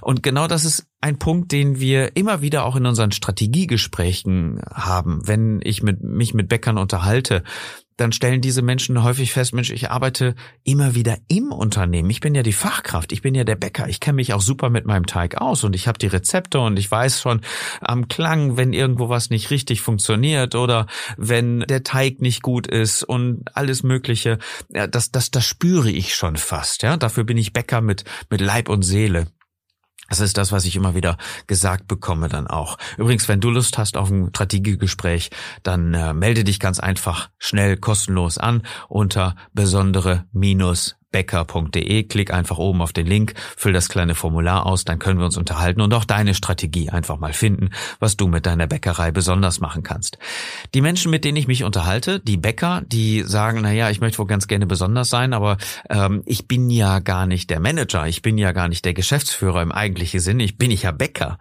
Und 0.00 0.22
genau 0.22 0.46
das 0.46 0.64
ist 0.64 0.86
ein 1.00 1.18
Punkt, 1.18 1.52
den 1.52 1.80
wir 1.80 2.16
immer 2.16 2.42
wieder 2.42 2.64
auch 2.64 2.76
in 2.76 2.86
unseren 2.86 3.12
Strategiegesprächen 3.12 4.60
haben. 4.72 5.26
Wenn 5.26 5.60
ich 5.62 5.82
mit, 5.82 6.02
mich 6.02 6.34
mit 6.34 6.48
Bäckern 6.48 6.76
unterhalte, 6.76 7.42
dann 8.00 8.12
stellen 8.12 8.40
diese 8.40 8.62
Menschen 8.62 9.02
häufig 9.02 9.32
fest, 9.32 9.52
Mensch, 9.54 9.70
ich 9.70 9.90
arbeite 9.90 10.34
immer 10.64 10.94
wieder 10.94 11.18
im 11.28 11.52
Unternehmen. 11.52 12.08
Ich 12.10 12.20
bin 12.20 12.34
ja 12.34 12.42
die 12.42 12.52
Fachkraft, 12.52 13.12
ich 13.12 13.20
bin 13.20 13.34
ja 13.34 13.44
der 13.44 13.56
Bäcker. 13.56 13.88
Ich 13.88 14.00
kenne 14.00 14.16
mich 14.16 14.32
auch 14.32 14.40
super 14.40 14.70
mit 14.70 14.86
meinem 14.86 15.06
Teig 15.06 15.40
aus 15.40 15.64
und 15.64 15.76
ich 15.76 15.86
habe 15.86 15.98
die 15.98 16.06
Rezepte 16.06 16.60
und 16.60 16.78
ich 16.78 16.90
weiß 16.90 17.20
schon 17.20 17.42
am 17.80 18.08
Klang, 18.08 18.56
wenn 18.56 18.72
irgendwo 18.72 19.08
was 19.08 19.30
nicht 19.30 19.50
richtig 19.50 19.82
funktioniert 19.82 20.54
oder 20.54 20.86
wenn 21.16 21.60
der 21.60 21.82
Teig 21.82 22.20
nicht 22.20 22.42
gut 22.42 22.66
ist 22.66 23.02
und 23.02 23.44
alles 23.54 23.82
Mögliche. 23.82 24.38
Ja, 24.72 24.86
das, 24.86 25.10
das, 25.10 25.30
das 25.30 25.44
spüre 25.44 25.90
ich 25.90 26.14
schon 26.14 26.36
fast. 26.36 26.82
Ja, 26.82 26.96
dafür 26.96 27.24
bin 27.24 27.36
ich 27.36 27.52
Bäcker 27.52 27.80
mit, 27.82 28.04
mit 28.30 28.40
Leib 28.40 28.68
und 28.68 28.82
Seele. 28.82 29.26
Das 30.10 30.18
ist 30.18 30.36
das, 30.36 30.50
was 30.50 30.64
ich 30.64 30.74
immer 30.74 30.94
wieder 30.96 31.16
gesagt 31.46 31.86
bekomme 31.86 32.28
dann 32.28 32.48
auch. 32.48 32.76
Übrigens, 32.98 33.28
wenn 33.28 33.40
du 33.40 33.48
Lust 33.48 33.78
hast 33.78 33.96
auf 33.96 34.10
ein 34.10 34.30
Strategiegespräch, 34.30 35.30
dann 35.62 35.94
äh, 35.94 36.12
melde 36.12 36.42
dich 36.42 36.58
ganz 36.58 36.80
einfach 36.80 37.30
schnell 37.38 37.76
kostenlos 37.76 38.36
an 38.36 38.62
unter 38.88 39.36
besondere 39.54 40.24
minus 40.32 40.99
becker.de. 41.10 42.04
Klick 42.04 42.32
einfach 42.32 42.58
oben 42.58 42.82
auf 42.82 42.92
den 42.92 43.06
Link, 43.06 43.34
füll 43.56 43.72
das 43.72 43.88
kleine 43.88 44.14
Formular 44.14 44.66
aus, 44.66 44.84
dann 44.84 44.98
können 44.98 45.18
wir 45.18 45.26
uns 45.26 45.36
unterhalten 45.36 45.80
und 45.80 45.92
auch 45.94 46.04
deine 46.04 46.34
Strategie 46.34 46.90
einfach 46.90 47.18
mal 47.18 47.32
finden, 47.32 47.70
was 47.98 48.16
du 48.16 48.28
mit 48.28 48.46
deiner 48.46 48.66
Bäckerei 48.66 49.10
besonders 49.10 49.60
machen 49.60 49.82
kannst. 49.82 50.18
Die 50.74 50.80
Menschen, 50.80 51.10
mit 51.10 51.24
denen 51.24 51.36
ich 51.36 51.48
mich 51.48 51.64
unterhalte, 51.64 52.20
die 52.20 52.36
Bäcker, 52.36 52.82
die 52.86 53.22
sagen, 53.22 53.60
na 53.62 53.72
ja, 53.72 53.90
ich 53.90 54.00
möchte 54.00 54.18
wohl 54.18 54.26
ganz 54.26 54.46
gerne 54.48 54.66
besonders 54.66 55.08
sein, 55.08 55.32
aber 55.32 55.56
ähm, 55.88 56.22
ich 56.26 56.46
bin 56.48 56.70
ja 56.70 57.00
gar 57.00 57.26
nicht 57.26 57.50
der 57.50 57.60
Manager, 57.60 58.06
ich 58.06 58.22
bin 58.22 58.38
ja 58.38 58.52
gar 58.52 58.68
nicht 58.68 58.84
der 58.84 58.94
Geschäftsführer 58.94 59.62
im 59.62 59.72
eigentlichen 59.72 60.20
Sinne, 60.20 60.44
ich 60.44 60.58
bin 60.58 60.70
ich 60.70 60.82
ja 60.82 60.92
Bäcker 60.92 61.38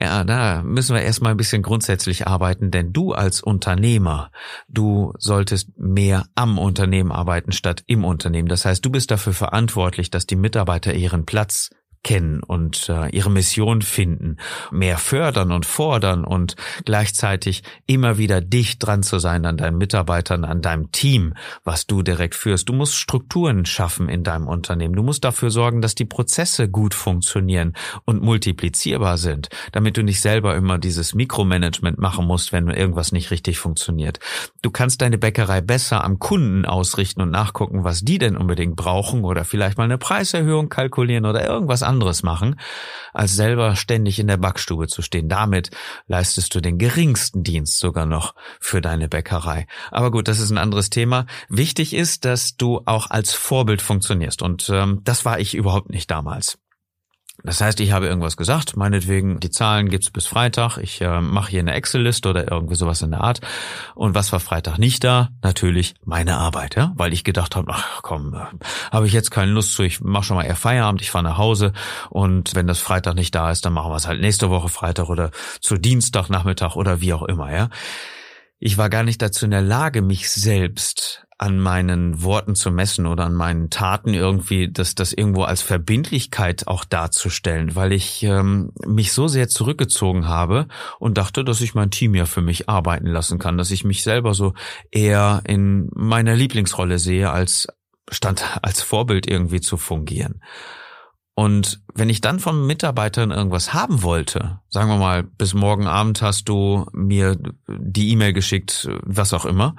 Ja, 0.00 0.24
da 0.24 0.62
müssen 0.62 0.94
wir 0.94 1.02
erstmal 1.02 1.32
ein 1.32 1.36
bisschen 1.36 1.62
grundsätzlich 1.62 2.26
arbeiten, 2.26 2.72
denn 2.72 2.92
du 2.92 3.12
als 3.12 3.40
Unternehmer, 3.40 4.32
du 4.68 5.12
solltest 5.18 5.68
mehr 5.78 6.26
am 6.34 6.58
Unternehmen 6.58 7.12
arbeiten 7.12 7.52
statt 7.52 7.84
im 7.86 8.04
Unternehmen. 8.04 8.48
Das 8.48 8.64
heißt, 8.64 8.84
du 8.84 8.90
bist 8.90 9.12
dafür 9.12 9.32
verantwortlich, 9.32 10.10
dass 10.10 10.26
die 10.26 10.36
Mitarbeiter 10.36 10.94
ihren 10.94 11.26
Platz 11.26 11.70
kennen 12.04 12.40
und 12.40 12.88
äh, 12.88 13.08
ihre 13.08 13.30
Mission 13.30 13.82
finden, 13.82 14.36
mehr 14.70 14.98
fördern 14.98 15.50
und 15.50 15.66
fordern 15.66 16.24
und 16.24 16.54
gleichzeitig 16.84 17.64
immer 17.86 18.18
wieder 18.18 18.40
dicht 18.40 18.86
dran 18.86 19.02
zu 19.02 19.18
sein 19.18 19.44
an 19.46 19.56
deinen 19.56 19.78
Mitarbeitern, 19.78 20.44
an 20.44 20.62
deinem 20.62 20.92
Team, 20.92 21.34
was 21.64 21.86
du 21.86 22.02
direkt 22.02 22.36
führst. 22.36 22.68
Du 22.68 22.72
musst 22.72 22.94
Strukturen 22.94 23.66
schaffen 23.66 24.08
in 24.08 24.22
deinem 24.22 24.46
Unternehmen. 24.46 24.94
Du 24.94 25.02
musst 25.02 25.24
dafür 25.24 25.50
sorgen, 25.50 25.80
dass 25.80 25.94
die 25.94 26.04
Prozesse 26.04 26.68
gut 26.68 26.94
funktionieren 26.94 27.72
und 28.04 28.22
multiplizierbar 28.22 29.18
sind, 29.18 29.48
damit 29.72 29.96
du 29.96 30.02
nicht 30.02 30.20
selber 30.20 30.54
immer 30.54 30.78
dieses 30.78 31.14
Mikromanagement 31.14 31.98
machen 31.98 32.26
musst, 32.26 32.52
wenn 32.52 32.68
irgendwas 32.68 33.12
nicht 33.12 33.30
richtig 33.30 33.58
funktioniert. 33.58 34.20
Du 34.62 34.70
kannst 34.70 35.00
deine 35.00 35.16
Bäckerei 35.16 35.62
besser 35.62 36.04
am 36.04 36.18
Kunden 36.18 36.66
ausrichten 36.66 37.22
und 37.22 37.30
nachgucken, 37.30 37.82
was 37.82 38.02
die 38.02 38.18
denn 38.18 38.36
unbedingt 38.36 38.76
brauchen 38.76 39.24
oder 39.24 39.44
vielleicht 39.44 39.78
mal 39.78 39.84
eine 39.84 39.98
Preiserhöhung 39.98 40.68
kalkulieren 40.68 41.24
oder 41.24 41.46
irgendwas 41.46 41.82
anderes 41.82 41.93
anderes 41.94 42.22
machen, 42.22 42.58
als 43.12 43.34
selber 43.34 43.76
ständig 43.76 44.18
in 44.18 44.26
der 44.26 44.36
Backstube 44.36 44.88
zu 44.88 45.00
stehen. 45.00 45.28
Damit 45.28 45.70
leistest 46.06 46.54
du 46.54 46.60
den 46.60 46.78
geringsten 46.78 47.44
Dienst 47.44 47.78
sogar 47.78 48.06
noch 48.06 48.34
für 48.60 48.80
deine 48.80 49.08
Bäckerei. 49.08 49.66
Aber 49.90 50.10
gut, 50.10 50.28
das 50.28 50.40
ist 50.40 50.50
ein 50.50 50.58
anderes 50.58 50.90
Thema. 50.90 51.26
Wichtig 51.48 51.94
ist, 51.94 52.24
dass 52.24 52.56
du 52.56 52.82
auch 52.84 53.10
als 53.10 53.32
Vorbild 53.32 53.80
funktionierst. 53.80 54.42
Und 54.42 54.68
ähm, 54.70 55.00
das 55.04 55.24
war 55.24 55.38
ich 55.38 55.54
überhaupt 55.54 55.90
nicht 55.90 56.10
damals. 56.10 56.58
Das 57.42 57.60
heißt, 57.60 57.80
ich 57.80 57.92
habe 57.92 58.06
irgendwas 58.06 58.36
gesagt, 58.36 58.76
meinetwegen, 58.76 59.40
die 59.40 59.50
Zahlen 59.50 59.90
gibt's 59.90 60.10
bis 60.10 60.26
Freitag, 60.26 60.78
ich 60.78 61.00
äh, 61.00 61.20
mache 61.20 61.50
hier 61.50 61.60
eine 61.60 61.74
Excel-Liste 61.74 62.30
oder 62.30 62.50
irgendwie 62.50 62.76
sowas 62.76 63.02
in 63.02 63.10
der 63.10 63.20
Art. 63.20 63.40
Und 63.94 64.14
was 64.14 64.32
war 64.32 64.40
Freitag 64.40 64.78
nicht 64.78 65.04
da? 65.04 65.28
Natürlich 65.42 65.94
meine 66.04 66.36
Arbeit, 66.36 66.76
ja, 66.76 66.92
weil 66.96 67.12
ich 67.12 67.24
gedacht 67.24 67.56
habe, 67.56 67.70
ach 67.70 68.00
komm, 68.02 68.34
äh, 68.34 68.46
habe 68.92 69.06
ich 69.06 69.12
jetzt 69.12 69.30
keine 69.30 69.52
Lust 69.52 69.74
zu, 69.74 69.82
ich 69.82 70.00
mache 70.00 70.24
schon 70.24 70.36
mal 70.36 70.44
eher 70.44 70.56
Feierabend, 70.56 71.02
ich 71.02 71.10
fahre 71.10 71.24
nach 71.24 71.36
Hause 71.36 71.72
und 72.08 72.54
wenn 72.54 72.66
das 72.66 72.78
Freitag 72.78 73.14
nicht 73.14 73.34
da 73.34 73.50
ist, 73.50 73.64
dann 73.66 73.72
machen 73.72 73.90
wir 73.90 73.96
es 73.96 74.06
halt 74.06 74.20
nächste 74.20 74.48
Woche 74.48 74.68
Freitag 74.68 75.08
oder 75.08 75.30
zu 75.60 75.76
Dienstagnachmittag 75.76 76.76
oder 76.76 77.00
wie 77.00 77.12
auch 77.12 77.24
immer, 77.24 77.52
ja. 77.52 77.68
Ich 78.58 78.78
war 78.78 78.88
gar 78.88 79.02
nicht 79.02 79.20
dazu 79.20 79.44
in 79.44 79.50
der 79.50 79.62
Lage, 79.62 80.00
mich 80.00 80.30
selbst 80.30 81.26
an 81.36 81.58
meinen 81.58 82.22
Worten 82.22 82.54
zu 82.54 82.70
messen 82.70 83.06
oder 83.06 83.24
an 83.24 83.34
meinen 83.34 83.68
Taten 83.68 84.14
irgendwie, 84.14 84.70
das, 84.70 84.94
das 84.94 85.12
irgendwo 85.12 85.42
als 85.42 85.62
Verbindlichkeit 85.62 86.68
auch 86.68 86.84
darzustellen, 86.84 87.74
weil 87.74 87.92
ich 87.92 88.22
ähm, 88.22 88.70
mich 88.86 89.12
so 89.12 89.26
sehr 89.26 89.48
zurückgezogen 89.48 90.28
habe 90.28 90.68
und 91.00 91.18
dachte, 91.18 91.44
dass 91.44 91.60
ich 91.60 91.74
mein 91.74 91.90
Team 91.90 92.14
ja 92.14 92.26
für 92.26 92.40
mich 92.40 92.68
arbeiten 92.68 93.08
lassen 93.08 93.38
kann, 93.38 93.58
dass 93.58 93.72
ich 93.72 93.84
mich 93.84 94.02
selber 94.04 94.32
so 94.32 94.54
eher 94.92 95.42
in 95.44 95.90
meiner 95.92 96.36
Lieblingsrolle 96.36 96.98
sehe, 96.98 97.30
als 97.30 97.66
stand 98.10 98.44
als 98.62 98.82
Vorbild 98.82 99.26
irgendwie 99.26 99.60
zu 99.60 99.76
fungieren. 99.76 100.40
Und 101.34 101.80
wenn 101.92 102.08
ich 102.08 102.20
dann 102.20 102.38
von 102.38 102.66
Mitarbeitern 102.66 103.32
irgendwas 103.32 103.74
haben 103.74 104.02
wollte, 104.02 104.60
sagen 104.68 104.88
wir 104.88 104.98
mal, 104.98 105.24
bis 105.24 105.52
morgen 105.52 105.86
Abend 105.86 106.22
hast 106.22 106.48
du 106.48 106.86
mir 106.92 107.36
die 107.68 108.10
E-Mail 108.10 108.32
geschickt, 108.32 108.88
was 109.02 109.32
auch 109.32 109.44
immer, 109.44 109.74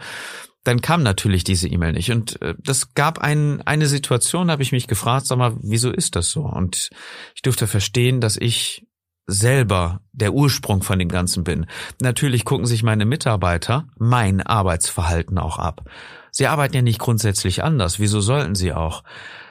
dann 0.66 0.82
kam 0.82 1.04
natürlich 1.04 1.44
diese 1.44 1.70
E-Mail 1.70 1.94
nicht. 1.94 2.12
Und 2.12 2.42
äh, 2.42 2.56
das 2.60 2.94
gab 2.94 3.20
ein, 3.20 3.62
eine 3.62 3.88
Situation, 3.88 4.52
habe 4.52 4.64
ich 4.64 4.72
mich 4.72 4.88
gefragt, 4.88 5.28
sag 5.28 5.38
mal, 5.38 5.56
wieso 5.62 5.92
ist 5.92 6.16
das 6.16 6.32
so? 6.32 6.42
Und 6.42 6.90
ich 7.36 7.42
durfte 7.42 7.68
verstehen, 7.68 8.20
dass 8.20 8.36
ich 8.36 8.86
selber 9.28 10.02
der 10.12 10.34
Ursprung 10.34 10.84
von 10.84 11.00
dem 11.00 11.10
Ganzen 11.10 11.44
bin. 11.44 11.68
Natürlich 12.02 12.46
gucken 12.46 12.66
sich 12.66 12.84
meine 12.84 13.06
Mitarbeiter 13.06 13.88
mein 13.98 14.42
Arbeitsverhalten 14.42 15.38
auch 15.38 15.58
ab. 15.58 15.90
Sie 16.32 16.48
arbeiten 16.48 16.76
ja 16.76 16.82
nicht 16.82 17.00
grundsätzlich 17.00 17.64
anders. 17.64 18.00
Wieso 18.00 18.20
sollten 18.20 18.56
sie 18.56 18.74
auch? 18.74 19.04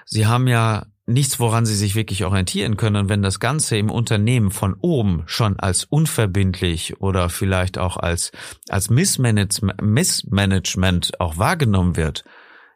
Sie 0.04 0.26
haben 0.26 0.46
ja 0.48 0.86
nichts, 1.06 1.38
woran 1.38 1.66
sie 1.66 1.74
sich 1.74 1.94
wirklich 1.94 2.24
orientieren 2.24 2.76
können. 2.76 2.96
Und 2.96 3.08
wenn 3.08 3.22
das 3.22 3.40
Ganze 3.40 3.76
im 3.76 3.90
Unternehmen 3.90 4.50
von 4.50 4.74
oben 4.80 5.22
schon 5.26 5.58
als 5.58 5.84
unverbindlich 5.84 7.00
oder 7.00 7.28
vielleicht 7.28 7.78
auch 7.78 7.96
als, 7.96 8.32
als 8.68 8.90
Missmanagement, 8.90 9.82
Missmanagement 9.82 11.20
auch 11.20 11.36
wahrgenommen 11.38 11.96
wird, 11.96 12.24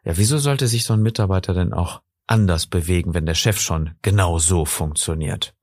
ja, 0.03 0.17
wieso 0.17 0.37
sollte 0.37 0.67
sich 0.67 0.85
so 0.85 0.93
ein 0.93 1.01
Mitarbeiter 1.01 1.53
denn 1.53 1.73
auch 1.73 2.01
anders 2.27 2.67
bewegen, 2.67 3.13
wenn 3.13 3.25
der 3.25 3.35
Chef 3.35 3.59
schon 3.59 3.91
genau 4.01 4.39
so 4.39 4.65
funktioniert? 4.65 5.53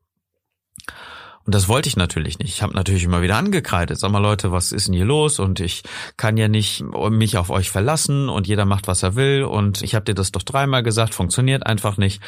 Und 1.46 1.54
das 1.54 1.68
wollte 1.68 1.88
ich 1.88 1.96
natürlich 1.96 2.40
nicht. 2.40 2.48
Ich 2.48 2.62
habe 2.62 2.74
natürlich 2.74 3.04
immer 3.04 3.22
wieder 3.22 3.36
angekreidet. 3.36 4.00
Sag 4.00 4.10
mal 4.10 4.18
Leute, 4.18 4.50
was 4.50 4.72
ist 4.72 4.88
denn 4.88 4.94
hier 4.94 5.04
los? 5.04 5.38
Und 5.38 5.60
ich 5.60 5.84
kann 6.16 6.36
ja 6.36 6.48
nicht 6.48 6.82
mich 6.82 7.38
auf 7.38 7.50
euch 7.50 7.70
verlassen 7.70 8.28
und 8.28 8.48
jeder 8.48 8.64
macht, 8.64 8.88
was 8.88 9.04
er 9.04 9.14
will. 9.14 9.44
Und 9.44 9.80
ich 9.82 9.94
habe 9.94 10.04
dir 10.04 10.14
das 10.14 10.32
doch 10.32 10.42
dreimal 10.42 10.82
gesagt, 10.82 11.14
funktioniert 11.14 11.64
einfach 11.64 11.98
nicht. 11.98 12.20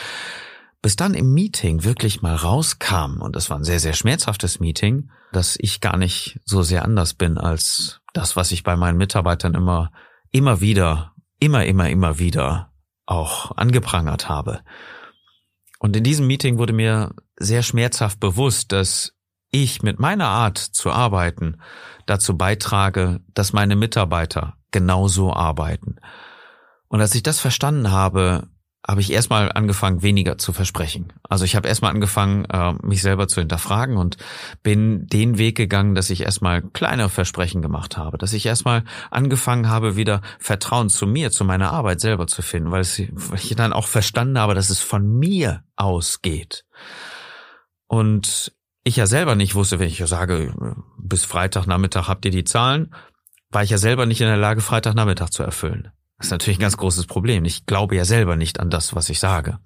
Bis 0.80 0.94
dann 0.94 1.14
im 1.14 1.34
Meeting 1.34 1.82
wirklich 1.82 2.22
mal 2.22 2.36
rauskam, 2.36 3.20
und 3.20 3.34
das 3.34 3.50
war 3.50 3.58
ein 3.58 3.64
sehr, 3.64 3.80
sehr 3.80 3.94
schmerzhaftes 3.94 4.60
Meeting, 4.60 5.10
dass 5.32 5.56
ich 5.58 5.80
gar 5.80 5.96
nicht 5.96 6.38
so 6.44 6.62
sehr 6.62 6.84
anders 6.84 7.14
bin 7.14 7.36
als 7.38 8.00
das, 8.14 8.36
was 8.36 8.52
ich 8.52 8.62
bei 8.62 8.76
meinen 8.76 8.98
Mitarbeitern 8.98 9.54
immer, 9.54 9.90
immer 10.30 10.60
wieder, 10.60 11.14
immer, 11.40 11.66
immer, 11.66 11.90
immer 11.90 12.20
wieder 12.20 12.70
auch 13.04 13.56
angeprangert 13.56 14.28
habe. 14.28 14.60
Und 15.78 15.96
in 15.96 16.04
diesem 16.04 16.26
Meeting 16.26 16.58
wurde 16.58 16.72
mir 16.72 17.14
sehr 17.36 17.62
schmerzhaft 17.62 18.20
bewusst, 18.20 18.72
dass 18.72 19.14
ich 19.50 19.82
mit 19.82 19.98
meiner 19.98 20.26
Art 20.26 20.58
zu 20.58 20.90
arbeiten 20.90 21.60
dazu 22.06 22.36
beitrage, 22.36 23.20
dass 23.34 23.52
meine 23.52 23.76
Mitarbeiter 23.76 24.56
genauso 24.70 25.32
arbeiten. 25.32 25.96
Und 26.88 27.00
als 27.00 27.14
ich 27.14 27.22
das 27.22 27.40
verstanden 27.40 27.90
habe, 27.90 28.48
habe 28.88 29.02
ich 29.02 29.12
erstmal 29.12 29.52
angefangen, 29.52 30.02
weniger 30.02 30.38
zu 30.38 30.54
versprechen. 30.54 31.12
Also 31.28 31.44
ich 31.44 31.54
habe 31.54 31.68
erstmal 31.68 31.90
angefangen, 31.92 32.46
äh, 32.46 32.72
mich 32.82 33.02
selber 33.02 33.28
zu 33.28 33.40
hinterfragen 33.40 33.98
und 33.98 34.16
bin 34.62 35.06
den 35.06 35.36
Weg 35.36 35.58
gegangen, 35.58 35.94
dass 35.94 36.08
ich 36.08 36.22
erstmal 36.22 36.62
kleine 36.62 37.10
Versprechen 37.10 37.60
gemacht 37.60 37.98
habe, 37.98 38.16
dass 38.16 38.32
ich 38.32 38.46
erstmal 38.46 38.84
angefangen 39.10 39.68
habe, 39.68 39.96
wieder 39.96 40.22
Vertrauen 40.38 40.88
zu 40.88 41.06
mir, 41.06 41.30
zu 41.30 41.44
meiner 41.44 41.70
Arbeit 41.70 42.00
selber 42.00 42.26
zu 42.26 42.40
finden, 42.40 42.70
weil, 42.70 42.80
ich 42.80 43.54
dann 43.56 43.74
auch 43.74 43.86
verstanden 43.86 44.38
habe, 44.38 44.54
dass 44.54 44.70
es 44.70 44.80
von 44.80 45.06
mir 45.06 45.64
ausgeht. 45.76 46.64
Und 47.88 48.54
ich 48.84 48.96
ja 48.96 49.06
selber 49.06 49.34
nicht 49.34 49.54
wusste, 49.54 49.78
wenn 49.78 49.88
ich 49.88 49.98
sage, 49.98 50.54
bis 50.96 51.26
Freitagnachmittag 51.26 52.08
habt 52.08 52.24
ihr 52.24 52.30
die 52.30 52.44
Zahlen, 52.44 52.94
war 53.50 53.62
ich 53.62 53.70
ja 53.70 53.78
selber 53.78 54.06
nicht 54.06 54.22
in 54.22 54.28
der 54.28 54.38
Lage, 54.38 54.62
Freitagnachmittag 54.62 55.28
zu 55.28 55.42
erfüllen. 55.42 55.90
Das 56.18 56.26
ist 56.26 56.30
natürlich 56.32 56.58
ein 56.58 56.62
ganz 56.62 56.76
großes 56.76 57.06
Problem. 57.06 57.44
Ich 57.44 57.66
glaube 57.66 57.96
ja 57.96 58.04
selber 58.04 58.36
nicht 58.36 58.60
an 58.60 58.70
das, 58.70 58.94
was 58.94 59.08
ich 59.08 59.20
sage. 59.20 59.58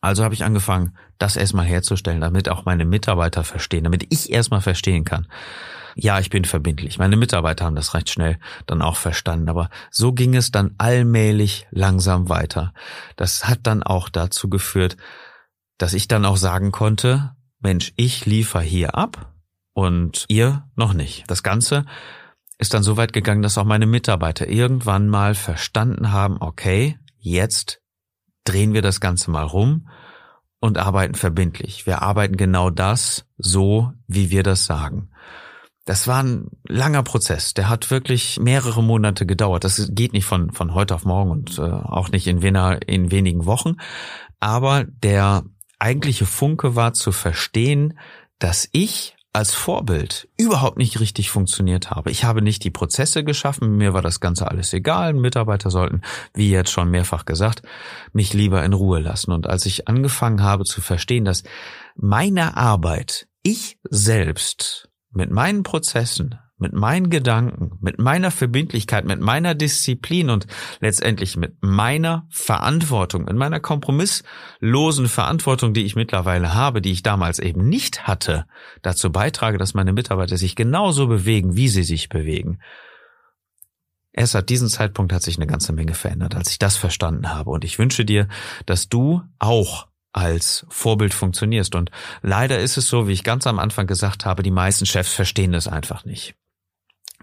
Also 0.00 0.24
habe 0.24 0.34
ich 0.34 0.44
angefangen, 0.44 0.96
das 1.18 1.36
erstmal 1.36 1.64
herzustellen, 1.64 2.20
damit 2.20 2.48
auch 2.48 2.64
meine 2.64 2.84
Mitarbeiter 2.84 3.44
verstehen, 3.44 3.84
damit 3.84 4.06
ich 4.10 4.30
erstmal 4.30 4.60
verstehen 4.60 5.04
kann. 5.04 5.28
Ja, 5.96 6.18
ich 6.18 6.28
bin 6.28 6.44
verbindlich. 6.44 6.98
Meine 6.98 7.16
Mitarbeiter 7.16 7.64
haben 7.64 7.76
das 7.76 7.94
recht 7.94 8.10
schnell 8.10 8.38
dann 8.66 8.82
auch 8.82 8.96
verstanden. 8.96 9.48
Aber 9.48 9.70
so 9.90 10.12
ging 10.12 10.34
es 10.34 10.50
dann 10.50 10.74
allmählich 10.76 11.66
langsam 11.70 12.28
weiter. 12.28 12.74
Das 13.16 13.48
hat 13.48 13.60
dann 13.62 13.82
auch 13.82 14.08
dazu 14.08 14.50
geführt, 14.50 14.96
dass 15.78 15.94
ich 15.94 16.08
dann 16.08 16.24
auch 16.24 16.36
sagen 16.36 16.72
konnte, 16.72 17.34
Mensch, 17.60 17.92
ich 17.96 18.26
liefere 18.26 18.62
hier 18.62 18.96
ab 18.96 19.32
und 19.72 20.24
ihr 20.28 20.68
noch 20.76 20.92
nicht. 20.94 21.24
Das 21.28 21.42
Ganze 21.42 21.86
ist 22.58 22.74
dann 22.74 22.82
so 22.82 22.96
weit 22.96 23.12
gegangen, 23.12 23.42
dass 23.42 23.58
auch 23.58 23.64
meine 23.64 23.86
Mitarbeiter 23.86 24.48
irgendwann 24.48 25.08
mal 25.08 25.34
verstanden 25.34 26.12
haben, 26.12 26.36
okay, 26.40 26.98
jetzt 27.18 27.80
drehen 28.44 28.74
wir 28.74 28.82
das 28.82 29.00
Ganze 29.00 29.30
mal 29.30 29.44
rum 29.44 29.88
und 30.60 30.78
arbeiten 30.78 31.14
verbindlich. 31.14 31.86
Wir 31.86 32.02
arbeiten 32.02 32.36
genau 32.36 32.70
das 32.70 33.26
so, 33.36 33.92
wie 34.06 34.30
wir 34.30 34.42
das 34.42 34.66
sagen. 34.66 35.10
Das 35.84 36.06
war 36.08 36.22
ein 36.22 36.48
langer 36.66 37.02
Prozess. 37.02 37.52
Der 37.52 37.68
hat 37.68 37.90
wirklich 37.90 38.40
mehrere 38.40 38.82
Monate 38.82 39.26
gedauert. 39.26 39.64
Das 39.64 39.90
geht 39.92 40.14
nicht 40.14 40.24
von, 40.24 40.50
von 40.52 40.72
heute 40.72 40.94
auf 40.94 41.04
morgen 41.04 41.30
und 41.30 41.58
äh, 41.58 41.62
auch 41.62 42.10
nicht 42.10 42.26
in, 42.26 42.40
wener, 42.40 42.80
in 42.88 43.10
wenigen 43.10 43.44
Wochen. 43.44 43.76
Aber 44.40 44.84
der 44.84 45.44
eigentliche 45.78 46.24
Funke 46.24 46.76
war 46.76 46.94
zu 46.94 47.12
verstehen, 47.12 47.98
dass 48.38 48.68
ich 48.72 49.13
als 49.34 49.52
Vorbild 49.52 50.28
überhaupt 50.36 50.78
nicht 50.78 51.00
richtig 51.00 51.30
funktioniert 51.30 51.90
habe. 51.90 52.10
Ich 52.10 52.24
habe 52.24 52.40
nicht 52.40 52.62
die 52.62 52.70
Prozesse 52.70 53.24
geschaffen, 53.24 53.76
mir 53.76 53.92
war 53.92 54.00
das 54.00 54.20
Ganze 54.20 54.48
alles 54.48 54.72
egal. 54.72 55.12
Mitarbeiter 55.12 55.70
sollten, 55.70 56.02
wie 56.34 56.50
jetzt 56.50 56.70
schon 56.70 56.88
mehrfach 56.88 57.24
gesagt, 57.24 57.62
mich 58.12 58.32
lieber 58.32 58.64
in 58.64 58.72
Ruhe 58.72 59.00
lassen. 59.00 59.32
Und 59.32 59.48
als 59.48 59.66
ich 59.66 59.88
angefangen 59.88 60.42
habe 60.42 60.64
zu 60.64 60.80
verstehen, 60.80 61.24
dass 61.24 61.42
meine 61.96 62.56
Arbeit, 62.56 63.26
ich 63.42 63.78
selbst 63.90 64.88
mit 65.10 65.30
meinen 65.32 65.64
Prozessen, 65.64 66.38
mit 66.56 66.72
meinen 66.72 67.10
Gedanken, 67.10 67.78
mit 67.80 67.98
meiner 67.98 68.30
Verbindlichkeit, 68.30 69.04
mit 69.04 69.20
meiner 69.20 69.54
Disziplin 69.54 70.30
und 70.30 70.46
letztendlich 70.80 71.36
mit 71.36 71.56
meiner 71.60 72.26
Verantwortung, 72.30 73.26
in 73.26 73.36
meiner 73.36 73.60
kompromisslosen 73.60 75.08
Verantwortung, 75.08 75.74
die 75.74 75.84
ich 75.84 75.96
mittlerweile 75.96 76.54
habe, 76.54 76.80
die 76.80 76.92
ich 76.92 77.02
damals 77.02 77.40
eben 77.40 77.68
nicht 77.68 78.06
hatte, 78.06 78.46
dazu 78.82 79.10
beitrage, 79.10 79.58
dass 79.58 79.74
meine 79.74 79.92
Mitarbeiter 79.92 80.36
sich 80.36 80.54
genauso 80.54 81.08
bewegen, 81.08 81.56
wie 81.56 81.68
sie 81.68 81.82
sich 81.82 82.08
bewegen. 82.08 82.60
Erst 84.12 84.36
ab 84.36 84.46
diesem 84.46 84.68
Zeitpunkt 84.68 85.12
hat 85.12 85.22
sich 85.22 85.36
eine 85.36 85.48
ganze 85.48 85.72
Menge 85.72 85.94
verändert, 85.94 86.36
als 86.36 86.50
ich 86.52 86.60
das 86.60 86.76
verstanden 86.76 87.34
habe. 87.34 87.50
Und 87.50 87.64
ich 87.64 87.80
wünsche 87.80 88.04
dir, 88.04 88.28
dass 88.64 88.88
du 88.88 89.22
auch 89.40 89.88
als 90.12 90.64
Vorbild 90.68 91.12
funktionierst. 91.12 91.74
Und 91.74 91.90
leider 92.22 92.60
ist 92.60 92.76
es 92.76 92.88
so, 92.88 93.08
wie 93.08 93.12
ich 93.12 93.24
ganz 93.24 93.48
am 93.48 93.58
Anfang 93.58 93.88
gesagt 93.88 94.24
habe, 94.24 94.44
die 94.44 94.52
meisten 94.52 94.86
Chefs 94.86 95.12
verstehen 95.12 95.50
das 95.50 95.66
einfach 95.66 96.04
nicht. 96.04 96.36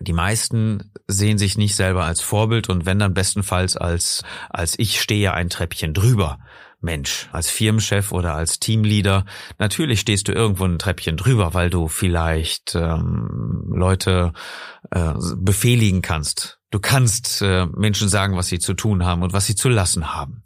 Die 0.01 0.13
meisten 0.13 0.91
sehen 1.07 1.37
sich 1.37 1.57
nicht 1.57 1.75
selber 1.75 2.05
als 2.05 2.21
Vorbild 2.21 2.69
und 2.69 2.85
wenn 2.85 2.99
dann 2.99 3.13
bestenfalls 3.13 3.77
als, 3.77 4.23
als 4.49 4.77
ich 4.79 4.99
stehe 4.99 5.33
ein 5.33 5.49
Treppchen 5.49 5.93
drüber. 5.93 6.39
Mensch, 6.83 7.29
als 7.31 7.51
Firmenchef 7.51 8.11
oder 8.11 8.33
als 8.33 8.59
Teamleader, 8.59 9.25
natürlich 9.59 9.99
stehst 9.99 10.27
du 10.27 10.31
irgendwo 10.31 10.65
ein 10.65 10.79
Treppchen 10.79 11.15
drüber, 11.15 11.53
weil 11.53 11.69
du 11.69 11.87
vielleicht 11.87 12.73
ähm, 12.73 13.71
Leute 13.71 14.33
äh, 14.89 15.13
befehligen 15.37 16.01
kannst. 16.01 16.59
Du 16.71 16.79
kannst 16.79 17.43
äh, 17.43 17.67
Menschen 17.67 18.09
sagen, 18.09 18.35
was 18.35 18.47
sie 18.47 18.57
zu 18.57 18.73
tun 18.73 19.05
haben 19.05 19.21
und 19.21 19.31
was 19.31 19.45
sie 19.45 19.55
zu 19.55 19.69
lassen 19.69 20.15
haben. 20.15 20.43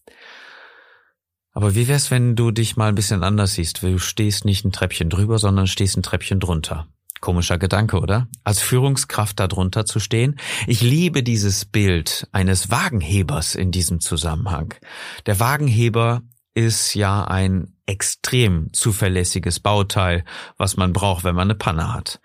Aber 1.53 1.73
wie 1.73 1.87
wär's, 1.87 2.11
wenn 2.11 2.35
du 2.35 2.51
dich 2.51 2.75
mal 2.75 2.89
ein 2.89 2.95
bisschen 2.95 3.23
anders 3.23 3.53
siehst? 3.53 3.81
Du 3.81 3.97
stehst 3.97 4.43
nicht 4.43 4.65
ein 4.65 4.73
Treppchen 4.73 5.09
drüber, 5.09 5.39
sondern 5.39 5.67
stehst 5.67 5.95
ein 5.95 6.03
Treppchen 6.03 6.41
drunter. 6.41 6.89
Komischer 7.25 7.57
Gedanke, 7.57 7.99
oder? 7.99 8.27
Als 8.43 8.61
Führungskraft 8.61 9.39
da 9.39 9.47
drunter 9.47 9.87
zu 9.87 9.99
stehen. 9.99 10.35
Ich 10.67 10.81
liebe 10.81 11.23
dieses 11.23 11.65
Bild 11.65 12.27
eines 12.31 12.69
Wagenhebers 12.69 13.55
in 13.55 13.71
diesem 13.71 13.99
Zusammenhang. 13.99 14.75
Der 15.25 15.39
Wagenheber 15.39 16.21
ist 16.53 16.93
ja 16.93 17.23
ein 17.23 17.73
extrem 17.87 18.71
zuverlässiges 18.73 19.59
Bauteil, 19.59 20.23
was 20.57 20.77
man 20.77 20.93
braucht, 20.93 21.23
wenn 21.23 21.33
man 21.33 21.47
eine 21.47 21.57
Panne 21.57 21.91
hat. 21.91 22.21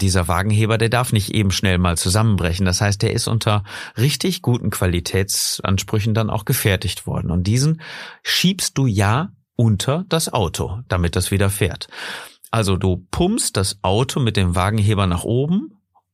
Dieser 0.00 0.28
Wagenheber, 0.28 0.78
der 0.78 0.88
darf 0.88 1.12
nicht 1.12 1.34
eben 1.34 1.50
schnell 1.50 1.78
mal 1.78 1.98
zusammenbrechen. 1.98 2.64
Das 2.64 2.80
heißt, 2.80 3.02
der 3.02 3.12
ist 3.12 3.26
unter 3.26 3.64
richtig 3.98 4.40
guten 4.40 4.70
Qualitätsansprüchen 4.70 6.14
dann 6.14 6.30
auch 6.30 6.44
gefertigt 6.44 7.08
worden. 7.08 7.32
Und 7.32 7.48
diesen 7.48 7.82
schiebst 8.22 8.78
du 8.78 8.86
ja 8.86 9.30
unter 9.56 10.04
das 10.08 10.32
Auto, 10.32 10.78
damit 10.86 11.16
das 11.16 11.32
wieder 11.32 11.50
fährt. 11.50 11.88
Also 12.54 12.76
du 12.76 13.04
pumpst 13.10 13.56
das 13.56 13.80
Auto 13.82 14.20
mit 14.20 14.36
dem 14.36 14.54
Wagenheber 14.54 15.08
nach 15.08 15.24
oben, 15.24 15.72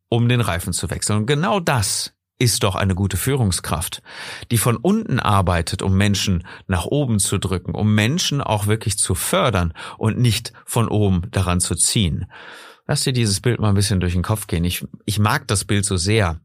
um 0.09 0.26
den 0.26 0.40
Reifen 0.40 0.73
zu 0.73 0.88
wechseln. 0.88 1.18
Und 1.18 1.26
genau 1.26 1.61
das 1.61 2.14
ist 2.38 2.62
doch 2.62 2.76
eine 2.76 2.94
gute 2.94 3.18
Führungskraft, 3.18 4.02
die 4.50 4.56
von 4.56 4.78
unten 4.78 5.20
arbeitet, 5.20 5.82
um 5.82 5.99
Menschen 5.99 6.47
nach 6.66 6.87
oben 6.87 7.18
zu 7.18 7.37
drücken, 7.37 7.75
um 7.75 7.94
Menschen 7.94 8.40
auch 8.40 8.66
wirklich 8.66 8.97
zu 8.97 9.14
fördern 9.14 9.75
und 9.99 10.18
nicht 10.18 10.54
von 10.64 10.88
oben 10.88 11.30
daran 11.30 11.61
zu 11.61 11.75
ziehen. 11.75 12.25
Lass 12.87 13.02
dir 13.04 13.12
dieses 13.12 13.42
Bild 13.42 13.61
mal 13.61 13.68
ein 13.68 13.75
bisschen 13.75 14.00
durch 14.00 14.14
den 14.14 14.23
Kopf 14.23 14.47
gehen. 14.47 14.64
Ich, 14.64 14.82
ich 15.04 15.18
mag 15.18 15.47
das 15.47 15.66
Bild 15.66 15.85
so 15.85 15.99
sehr. 15.99 16.40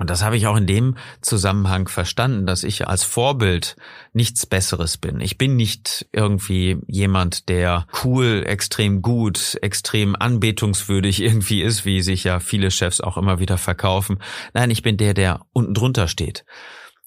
Und 0.00 0.08
das 0.08 0.24
habe 0.24 0.34
ich 0.36 0.46
auch 0.46 0.56
in 0.56 0.66
dem 0.66 0.96
Zusammenhang 1.20 1.86
verstanden, 1.86 2.46
dass 2.46 2.64
ich 2.64 2.88
als 2.88 3.04
Vorbild 3.04 3.76
nichts 4.14 4.46
Besseres 4.46 4.96
bin. 4.96 5.20
Ich 5.20 5.36
bin 5.36 5.56
nicht 5.56 6.06
irgendwie 6.10 6.78
jemand, 6.86 7.50
der 7.50 7.86
cool, 8.02 8.42
extrem 8.46 9.02
gut, 9.02 9.58
extrem 9.60 10.16
anbetungswürdig 10.16 11.20
irgendwie 11.20 11.60
ist, 11.60 11.84
wie 11.84 12.00
sich 12.00 12.24
ja 12.24 12.40
viele 12.40 12.70
Chefs 12.70 13.02
auch 13.02 13.18
immer 13.18 13.40
wieder 13.40 13.58
verkaufen. 13.58 14.20
Nein, 14.54 14.70
ich 14.70 14.82
bin 14.82 14.96
der, 14.96 15.12
der 15.12 15.42
unten 15.52 15.74
drunter 15.74 16.08
steht. 16.08 16.46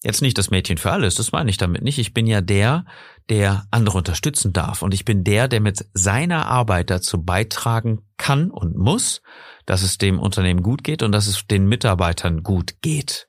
Jetzt 0.04 0.20
nicht 0.20 0.36
das 0.36 0.50
Mädchen 0.50 0.76
für 0.76 0.92
alles, 0.92 1.14
das 1.14 1.32
meine 1.32 1.48
ich 1.48 1.56
damit 1.56 1.82
nicht. 1.82 1.98
Ich 1.98 2.12
bin 2.12 2.26
ja 2.26 2.42
der, 2.42 2.84
der 3.30 3.64
andere 3.70 3.96
unterstützen 3.96 4.52
darf. 4.52 4.82
Und 4.82 4.92
ich 4.92 5.06
bin 5.06 5.24
der, 5.24 5.48
der 5.48 5.60
mit 5.60 5.86
seiner 5.94 6.46
Arbeit 6.46 6.90
dazu 6.90 7.22
beitragen 7.22 8.02
kann 8.18 8.50
und 8.50 8.76
muss, 8.76 9.22
dass 9.64 9.82
es 9.82 9.96
dem 9.96 10.18
Unternehmen 10.18 10.62
gut 10.62 10.84
geht 10.84 11.02
und 11.02 11.12
dass 11.12 11.26
es 11.26 11.46
den 11.46 11.66
Mitarbeitern 11.66 12.42
gut 12.42 12.82
geht. 12.82 13.26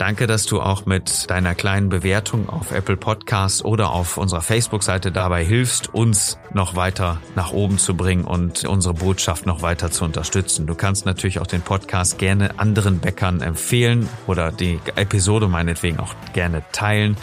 Danke, 0.00 0.26
dass 0.26 0.46
du 0.46 0.62
auch 0.62 0.86
mit 0.86 1.28
deiner 1.28 1.54
kleinen 1.54 1.90
Bewertung 1.90 2.48
auf 2.48 2.72
Apple 2.72 2.96
Podcasts 2.96 3.62
oder 3.62 3.90
auf 3.90 4.16
unserer 4.16 4.40
Facebook-Seite 4.40 5.12
dabei 5.12 5.44
hilfst, 5.44 5.92
uns 5.92 6.38
noch 6.54 6.74
weiter 6.74 7.20
nach 7.36 7.52
oben 7.52 7.76
zu 7.76 7.94
bringen 7.94 8.24
und 8.24 8.64
unsere 8.64 8.94
Botschaft 8.94 9.44
noch 9.44 9.60
weiter 9.60 9.90
zu 9.90 10.06
unterstützen. 10.06 10.66
Du 10.66 10.74
kannst 10.74 11.04
natürlich 11.04 11.38
auch 11.38 11.46
den 11.46 11.60
Podcast 11.60 12.16
gerne 12.16 12.58
anderen 12.58 13.00
Bäckern 13.00 13.42
empfehlen 13.42 14.08
oder 14.26 14.52
die 14.52 14.80
Episode 14.96 15.48
meinetwegen 15.48 16.00
auch 16.00 16.14
gerne 16.32 16.62
teilen, 16.72 17.18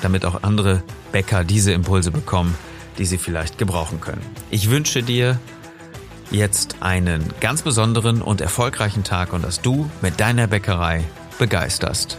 damit 0.00 0.24
auch 0.24 0.44
andere 0.44 0.84
Bäcker 1.10 1.42
diese 1.42 1.72
Impulse 1.72 2.12
bekommen, 2.12 2.56
die 2.96 3.06
sie 3.06 3.18
vielleicht 3.18 3.58
gebrauchen 3.58 4.00
können. 4.00 4.22
Ich 4.50 4.70
wünsche 4.70 5.02
dir 5.02 5.40
jetzt 6.30 6.76
einen 6.78 7.24
ganz 7.40 7.62
besonderen 7.62 8.22
und 8.22 8.40
erfolgreichen 8.40 9.02
Tag 9.02 9.32
und 9.32 9.44
dass 9.44 9.62
du 9.62 9.90
mit 10.00 10.20
deiner 10.20 10.46
Bäckerei 10.46 11.02
begeisterst. 11.38 12.18